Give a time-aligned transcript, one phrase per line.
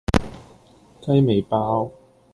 [1.01, 1.91] 雞尾包